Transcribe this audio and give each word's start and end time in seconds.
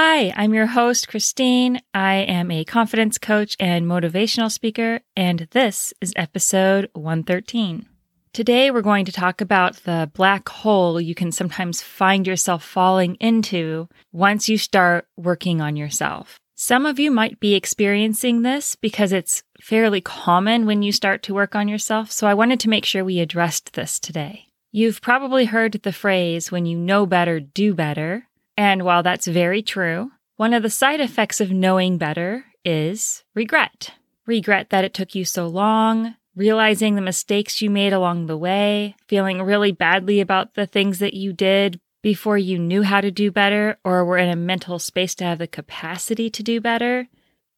Hi, 0.00 0.32
I'm 0.36 0.54
your 0.54 0.66
host, 0.66 1.08
Christine. 1.08 1.80
I 1.92 2.18
am 2.18 2.52
a 2.52 2.64
confidence 2.64 3.18
coach 3.18 3.56
and 3.58 3.84
motivational 3.84 4.48
speaker, 4.48 5.00
and 5.16 5.48
this 5.50 5.92
is 6.00 6.12
episode 6.14 6.88
113. 6.92 7.84
Today, 8.32 8.70
we're 8.70 8.80
going 8.80 9.06
to 9.06 9.10
talk 9.10 9.40
about 9.40 9.74
the 9.78 10.08
black 10.14 10.48
hole 10.48 11.00
you 11.00 11.16
can 11.16 11.32
sometimes 11.32 11.82
find 11.82 12.28
yourself 12.28 12.62
falling 12.62 13.16
into 13.16 13.88
once 14.12 14.48
you 14.48 14.56
start 14.56 15.08
working 15.16 15.60
on 15.60 15.74
yourself. 15.74 16.38
Some 16.54 16.86
of 16.86 17.00
you 17.00 17.10
might 17.10 17.40
be 17.40 17.56
experiencing 17.56 18.42
this 18.42 18.76
because 18.76 19.10
it's 19.10 19.42
fairly 19.60 20.00
common 20.00 20.64
when 20.64 20.84
you 20.84 20.92
start 20.92 21.24
to 21.24 21.34
work 21.34 21.56
on 21.56 21.66
yourself, 21.66 22.12
so 22.12 22.28
I 22.28 22.34
wanted 22.34 22.60
to 22.60 22.70
make 22.70 22.84
sure 22.84 23.04
we 23.04 23.18
addressed 23.18 23.72
this 23.72 23.98
today. 23.98 24.44
You've 24.70 25.00
probably 25.00 25.46
heard 25.46 25.72
the 25.72 25.92
phrase, 25.92 26.52
when 26.52 26.66
you 26.66 26.78
know 26.78 27.04
better, 27.04 27.40
do 27.40 27.74
better. 27.74 28.28
And 28.58 28.82
while 28.82 29.04
that's 29.04 29.28
very 29.28 29.62
true, 29.62 30.10
one 30.36 30.52
of 30.52 30.64
the 30.64 30.68
side 30.68 31.00
effects 31.00 31.40
of 31.40 31.52
knowing 31.52 31.96
better 31.96 32.46
is 32.64 33.22
regret. 33.32 33.94
Regret 34.26 34.70
that 34.70 34.84
it 34.84 34.92
took 34.92 35.14
you 35.14 35.24
so 35.24 35.46
long, 35.46 36.16
realizing 36.34 36.96
the 36.96 37.00
mistakes 37.00 37.62
you 37.62 37.70
made 37.70 37.92
along 37.92 38.26
the 38.26 38.36
way, 38.36 38.96
feeling 39.06 39.40
really 39.40 39.70
badly 39.70 40.20
about 40.20 40.54
the 40.54 40.66
things 40.66 40.98
that 40.98 41.14
you 41.14 41.32
did 41.32 41.78
before 42.02 42.36
you 42.36 42.58
knew 42.58 42.82
how 42.82 43.00
to 43.00 43.12
do 43.12 43.30
better 43.30 43.78
or 43.84 44.04
were 44.04 44.18
in 44.18 44.28
a 44.28 44.34
mental 44.34 44.80
space 44.80 45.14
to 45.14 45.24
have 45.24 45.38
the 45.38 45.46
capacity 45.46 46.28
to 46.28 46.42
do 46.42 46.60
better. 46.60 47.06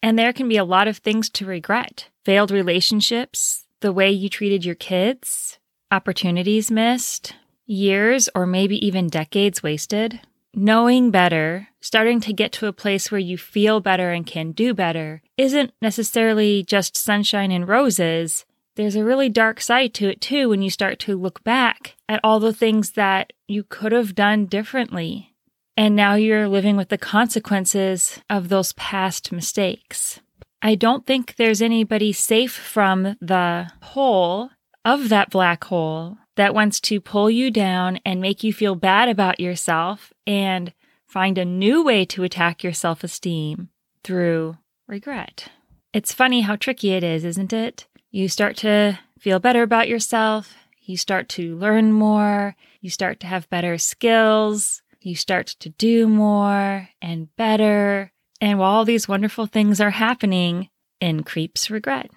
And 0.03 0.19
there 0.19 0.35
can 0.35 0.51
be 0.51 0.59
a 0.59 0.65
lot 0.65 0.87
of 0.87 0.99
things 0.99 1.31
to 1.31 1.47
regret 1.47 2.11
failed 2.27 2.51
relationships, 2.51 3.65
the 3.81 3.93
way 3.93 4.11
you 4.11 4.29
treated 4.29 4.67
your 4.67 4.75
kids, 4.75 5.59
opportunities 5.91 6.71
missed, 6.71 7.35
years 7.65 8.29
or 8.35 8.45
maybe 8.45 8.87
even 8.87 9.09
decades 9.09 9.63
wasted. 9.63 10.21
Knowing 10.55 11.11
better, 11.11 11.69
starting 11.81 12.21
to 12.21 12.33
get 12.33 12.53
to 12.53 12.67
a 12.67 12.73
place 12.73 13.11
where 13.11 13.21
you 13.21 13.39
feel 13.39 13.81
better 13.81 14.11
and 14.11 14.27
can 14.27 14.53
do 14.53 14.75
better, 14.75 15.23
isn't 15.37 15.73
necessarily 15.81 16.63
just 16.65 16.97
sunshine 16.97 17.51
and 17.51 17.69
roses 17.69 18.45
there's 18.81 18.97
a 18.97 19.05
really 19.05 19.29
dark 19.29 19.61
side 19.61 19.93
to 19.95 20.09
it 20.09 20.21
too 20.23 20.49
when 20.49 20.63
you 20.63 20.71
start 20.71 20.99
to 21.01 21.15
look 21.15 21.45
back 21.45 21.97
at 22.09 22.21
all 22.23 22.41
the 22.41 22.53
things 22.53 22.93
that 22.93 23.33
you 23.49 23.63
could 23.63 23.93
have 23.93 24.15
done 24.15 24.47
differently. 24.47 25.35
And 25.77 25.97
now 25.97 26.15
you're 26.15 26.49
living 26.49 26.77
with 26.77 26.89
the 26.89 26.99
consequences 26.99 28.21
of 28.31 28.49
those 28.49 28.73
past 28.73 29.33
mistakes. 29.33 30.21
I 30.63 30.77
don't 30.77 31.07
think 31.07 31.37
there's 31.37 31.61
anybody 31.61 32.13
safe 32.13 32.53
from 32.53 33.17
the 33.21 33.71
hole 33.83 34.51
of 34.85 35.11
that 35.11 35.29
black 35.29 35.65
hole 35.65 36.19
that 36.37 36.55
wants 36.55 36.81
to 36.81 37.01
pull 37.01 37.31
you 37.31 37.51
down 37.51 37.99
and 38.05 38.21
make 38.21 38.43
you 38.45 38.53
feel 38.53 38.75
bad 38.75 39.09
about 39.09 39.41
yourself 39.41 40.13
and 40.27 40.73
find 41.07 41.39
a 41.39 41.45
new 41.45 41.83
way 41.85 42.05
to 42.07 42.23
attack 42.23 42.63
your 42.63 42.73
self 42.73 43.03
esteem 43.05 43.69
through 44.05 44.57
regret. 44.87 45.49
It's 45.93 46.13
funny 46.13 46.43
how 46.43 46.57
tricky 46.57 46.93
it 46.93 47.03
is, 47.03 47.25
isn't 47.25 47.53
it? 47.53 47.87
You 48.11 48.29
start 48.29 48.57
to 48.59 48.99
feel 49.19 49.39
better 49.39 49.63
about 49.63 49.89
yourself. 49.89 50.55
You 50.81 50.97
start 50.97 51.29
to 51.31 51.57
learn 51.57 51.93
more. 51.93 52.57
You 52.81 52.91
start 52.91 53.21
to 53.21 53.27
have 53.27 53.51
better 53.51 53.77
skills. 53.79 54.83
You 55.01 55.15
start 55.15 55.49
to 55.61 55.69
do 55.71 56.07
more 56.09 56.89
and 57.03 57.35
better. 57.37 58.13
And 58.41 58.59
while 58.59 58.71
all 58.71 58.85
these 58.85 59.09
wonderful 59.09 59.47
things 59.47 59.81
are 59.81 59.91
happening, 59.91 60.69
in 61.01 61.23
creeps 61.23 61.71
regret. 61.71 62.11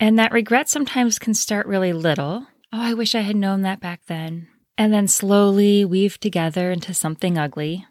And 0.00 0.18
that 0.18 0.32
regret 0.32 0.68
sometimes 0.68 1.18
can 1.18 1.34
start 1.34 1.66
really 1.66 1.92
little. 1.92 2.46
Oh, 2.76 2.82
I 2.82 2.94
wish 2.94 3.14
I 3.14 3.20
had 3.20 3.36
known 3.36 3.62
that 3.62 3.80
back 3.80 4.02
then. 4.06 4.48
And 4.76 4.92
then 4.92 5.08
slowly 5.08 5.84
weave 5.84 6.20
together 6.20 6.70
into 6.70 6.92
something 6.92 7.38
ugly. 7.38 7.86